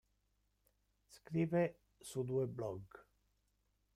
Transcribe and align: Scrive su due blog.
Scrive 1.05 1.77
su 1.99 2.23
due 2.23 2.47
blog. 2.47 2.81